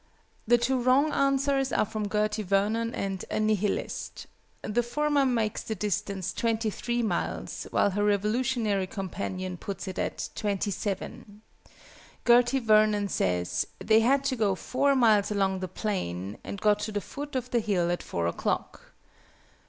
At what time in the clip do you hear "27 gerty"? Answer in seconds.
10.33-12.57